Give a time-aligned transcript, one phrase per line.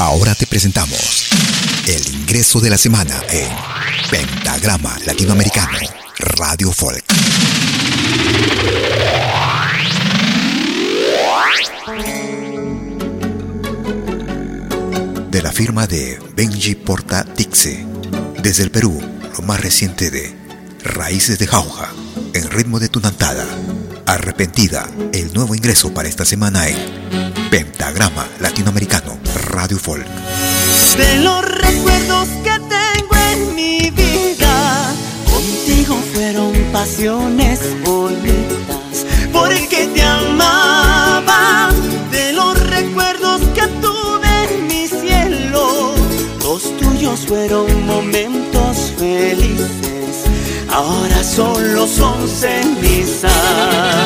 [0.00, 1.28] Ahora te presentamos
[1.86, 3.50] el ingreso de la semana en
[4.10, 5.78] Pentagrama Latinoamericano,
[6.16, 7.04] Radio Folk.
[15.30, 17.84] De la firma de Benji Porta Tixe,
[18.42, 18.98] desde el Perú,
[19.36, 20.34] lo más reciente de
[20.82, 21.92] Raíces de Jauja,
[22.32, 23.46] en ritmo de tunantada.
[24.10, 26.76] Arrepentida, el nuevo ingreso para esta semana en
[27.48, 30.04] Pentagrama Latinoamericano Radio Folk.
[30.96, 34.92] De los recuerdos que tengo en mi vida,
[35.30, 41.70] contigo fueron pasiones bonitas, porque te amaba.
[42.10, 45.94] De los recuerdos que tuve en mi cielo,
[46.40, 50.24] los tuyos fueron momentos felices,
[50.68, 53.99] ahora solo son cenizas.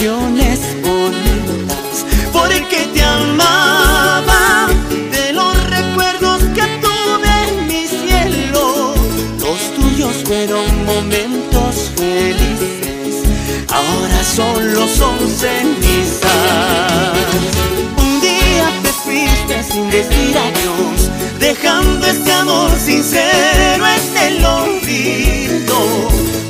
[0.00, 4.68] Pasiones bonitas, porque te amaba.
[5.12, 8.94] De los recuerdos que tuve en mi cielo,
[9.40, 13.28] los tuyos fueron momentos felices,
[13.68, 16.30] ahora solo son cenizas.
[17.98, 25.78] Un día te fuiste sin decir adiós, dejando este amor sincero en el olvido.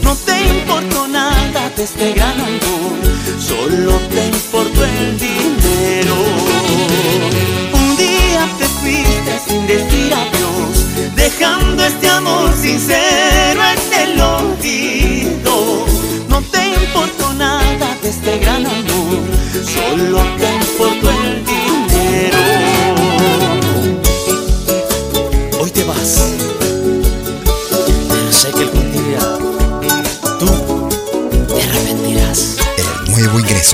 [0.05, 2.30] No te importó nada de este gran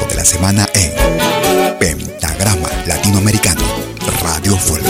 [0.05, 0.93] de la semana en
[1.79, 3.63] Pentagrama Latinoamericano,
[4.23, 4.85] Radio Folk.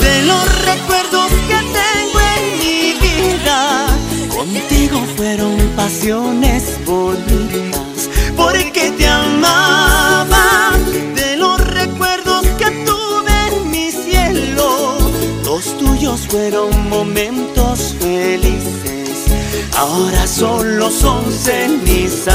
[0.00, 3.86] De los recuerdos que tengo en mi vida,
[4.28, 10.72] contigo fueron pasiones bonitas, porque te amaba.
[11.14, 14.98] De los recuerdos que tuve en mi cielo,
[15.44, 17.94] los tuyos fueron momentos
[19.76, 22.34] ahora solo son cenizas.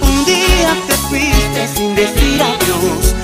[0.00, 3.14] Un día te fuiste sin decir adiós,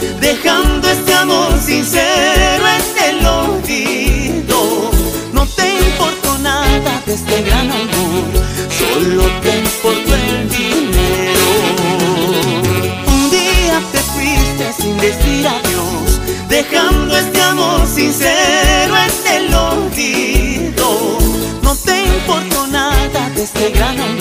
[23.47, 24.16] este gran amor,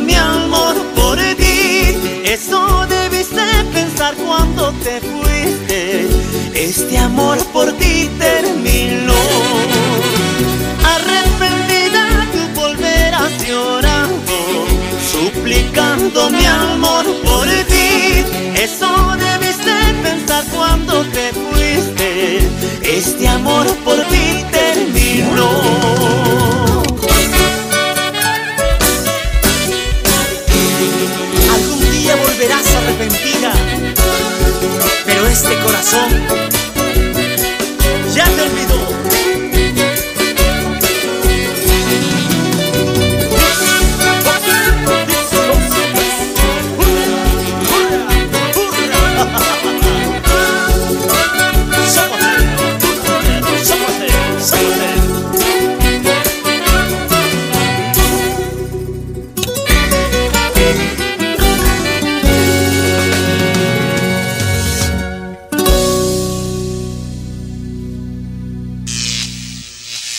[0.00, 1.96] mi amor por ti.
[2.24, 6.08] Eso debiste pensar cuando te fuiste.
[6.54, 9.14] Este amor por ti terminó.
[10.94, 14.66] Arrepentida tú volverás llorando,
[15.12, 18.24] suplicando mi amor por ti.
[18.60, 22.38] Eso debiste pensar cuando te fuiste.
[22.82, 25.87] Este amor por ti terminó.
[35.98, 36.27] Corazón